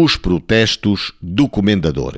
Os 0.00 0.16
protestos 0.16 1.12
do 1.20 1.48
Comendador. 1.48 2.14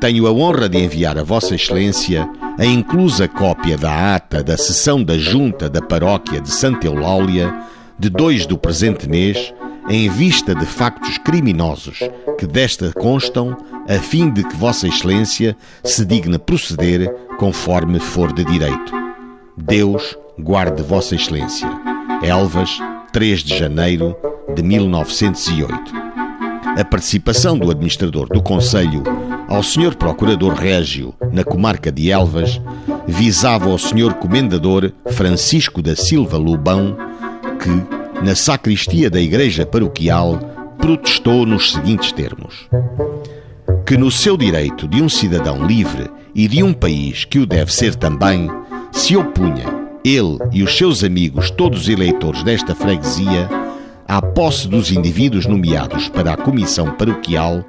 Tenho 0.00 0.24
a 0.28 0.30
honra 0.30 0.68
de 0.68 0.78
enviar 0.78 1.18
a 1.18 1.24
Vossa 1.24 1.56
Excelência 1.56 2.30
a 2.56 2.64
inclusa 2.64 3.26
cópia 3.26 3.76
da 3.76 4.14
ata 4.14 4.40
da 4.40 4.56
sessão 4.56 5.02
da 5.02 5.18
Junta 5.18 5.68
da 5.68 5.82
Paróquia 5.82 6.40
de 6.40 6.48
Santa 6.48 6.86
Eulália 6.86 7.52
de 7.98 8.08
2 8.08 8.46
do 8.46 8.56
presente 8.56 9.08
mês, 9.08 9.52
em 9.88 10.08
vista 10.08 10.54
de 10.54 10.64
factos 10.64 11.18
criminosos 11.18 11.98
que 12.38 12.46
desta 12.46 12.92
constam, 12.92 13.56
a 13.88 13.98
fim 13.98 14.30
de 14.30 14.44
que 14.44 14.54
Vossa 14.54 14.86
Excelência 14.86 15.56
se 15.82 16.04
digne 16.06 16.38
proceder 16.38 17.12
conforme 17.36 17.98
for 17.98 18.32
de 18.32 18.44
direito. 18.44 18.92
Deus 19.56 20.16
guarde 20.38 20.84
Vossa 20.84 21.16
Excelência. 21.16 21.68
Elvas, 22.22 22.78
3 23.12 23.42
de 23.42 23.58
janeiro 23.58 24.16
de 24.56 24.62
1908. 24.62 25.92
A 26.78 26.84
participação 26.84 27.58
do 27.58 27.70
administrador 27.70 28.26
do 28.28 28.42
Conselho 28.42 29.02
ao 29.48 29.62
Sr. 29.62 29.94
Procurador 29.94 30.54
Régio 30.54 31.14
na 31.30 31.44
comarca 31.44 31.92
de 31.92 32.10
Elvas 32.10 32.60
visava 33.06 33.70
ao 33.70 33.78
Sr. 33.78 34.14
Comendador 34.14 34.92
Francisco 35.10 35.82
da 35.82 35.94
Silva 35.94 36.38
Lobão, 36.38 36.96
que, 37.60 38.24
na 38.24 38.34
sacristia 38.34 39.10
da 39.10 39.20
Igreja 39.20 39.66
Paroquial, 39.66 40.38
protestou 40.78 41.44
nos 41.44 41.72
seguintes 41.72 42.12
termos: 42.12 42.66
Que 43.86 43.96
no 43.96 44.10
seu 44.10 44.38
direito 44.38 44.88
de 44.88 45.02
um 45.02 45.08
cidadão 45.08 45.66
livre 45.66 46.10
e 46.34 46.48
de 46.48 46.62
um 46.62 46.72
país 46.72 47.24
que 47.26 47.38
o 47.38 47.46
deve 47.46 47.72
ser 47.72 47.94
também, 47.94 48.50
se 48.90 49.16
opunha, 49.16 49.66
ele 50.02 50.38
e 50.52 50.62
os 50.62 50.76
seus 50.76 51.04
amigos, 51.04 51.50
todos 51.50 51.88
eleitores 51.88 52.42
desta 52.42 52.74
freguesia, 52.74 53.65
à 54.08 54.22
posse 54.22 54.68
dos 54.68 54.90
indivíduos 54.90 55.46
nomeados 55.46 56.08
para 56.08 56.32
a 56.32 56.36
comissão 56.36 56.92
paroquial, 56.92 57.64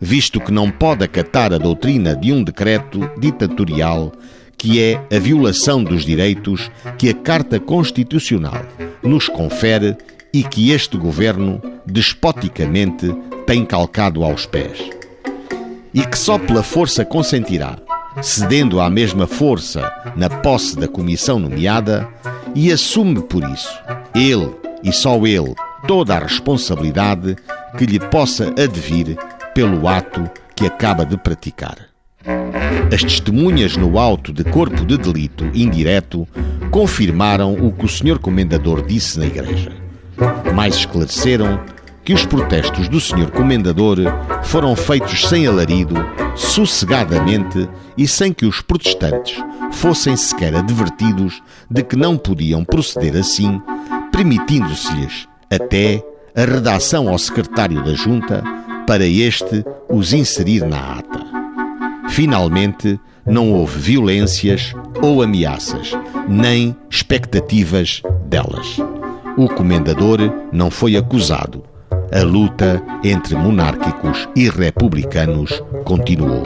visto 0.00 0.40
que 0.40 0.52
não 0.52 0.70
pode 0.70 1.04
acatar 1.04 1.52
a 1.52 1.58
doutrina 1.58 2.14
de 2.14 2.32
um 2.32 2.42
decreto 2.42 3.10
ditatorial 3.18 4.12
que 4.58 4.82
é 4.82 5.00
a 5.14 5.20
violação 5.20 5.84
dos 5.84 6.04
direitos 6.04 6.68
que 6.98 7.08
a 7.08 7.14
Carta 7.14 7.60
Constitucional 7.60 8.66
nos 9.02 9.28
confere 9.28 9.96
e 10.32 10.42
que 10.42 10.72
este 10.72 10.96
governo 10.96 11.62
despoticamente 11.86 13.14
tem 13.46 13.64
calcado 13.64 14.24
aos 14.24 14.44
pés. 14.44 14.78
E 15.94 16.04
que 16.04 16.18
só 16.18 16.38
pela 16.38 16.62
força 16.62 17.04
consentirá, 17.04 17.78
cedendo 18.20 18.80
à 18.80 18.90
mesma 18.90 19.26
força 19.26 19.90
na 20.16 20.28
posse 20.28 20.76
da 20.76 20.88
comissão 20.88 21.38
nomeada, 21.38 22.06
e 22.54 22.72
assume 22.72 23.22
por 23.22 23.44
isso, 23.48 23.72
ele 24.14 24.50
e 24.82 24.92
só 24.92 25.24
ele, 25.26 25.54
toda 25.86 26.16
a 26.16 26.18
responsabilidade 26.18 27.36
que 27.76 27.86
lhe 27.86 27.98
possa 27.98 28.52
advir 28.58 29.16
pelo 29.54 29.86
ato 29.88 30.28
que 30.54 30.66
acaba 30.66 31.04
de 31.04 31.16
praticar. 31.16 31.88
As 32.92 33.02
testemunhas 33.02 33.76
no 33.76 33.98
auto 33.98 34.32
de 34.32 34.44
corpo 34.44 34.84
de 34.84 34.96
delito 34.96 35.44
indireto 35.54 36.26
confirmaram 36.70 37.54
o 37.54 37.72
que 37.72 37.84
o 37.84 37.88
Sr. 37.88 38.18
Comendador 38.18 38.84
disse 38.84 39.18
na 39.18 39.26
igreja. 39.26 39.72
Mais 40.54 40.74
esclareceram 40.74 41.60
que 42.04 42.12
os 42.12 42.24
protestos 42.24 42.88
do 42.88 43.00
Sr. 43.00 43.30
Comendador 43.30 43.98
foram 44.42 44.74
feitos 44.74 45.28
sem 45.28 45.46
alarido, 45.46 45.94
sossegadamente 46.34 47.68
e 47.96 48.08
sem 48.08 48.32
que 48.32 48.46
os 48.46 48.60
protestantes 48.60 49.36
fossem 49.72 50.16
sequer 50.16 50.54
advertidos 50.54 51.42
de 51.70 51.82
que 51.82 51.96
não 51.96 52.16
podiam 52.16 52.64
proceder 52.64 53.14
assim, 53.16 53.60
permitindo-se-lhes 54.10 55.28
até 55.50 56.02
a 56.34 56.44
redação 56.44 57.08
ao 57.08 57.18
secretário 57.18 57.82
da 57.84 57.94
Junta 57.94 58.42
para 58.86 59.04
este 59.04 59.64
os 59.88 60.12
inserir 60.12 60.64
na 60.64 60.98
ata. 60.98 61.26
Finalmente, 62.10 62.98
não 63.26 63.52
houve 63.52 63.78
violências 63.78 64.72
ou 65.02 65.22
ameaças, 65.22 65.92
nem 66.28 66.74
expectativas 66.90 68.02
delas. 68.26 68.78
O 69.36 69.48
comendador 69.48 70.18
não 70.52 70.70
foi 70.70 70.96
acusado. 70.96 71.62
A 72.12 72.22
luta 72.22 72.82
entre 73.04 73.36
monárquicos 73.36 74.28
e 74.34 74.48
republicanos 74.48 75.62
continuou. 75.84 76.42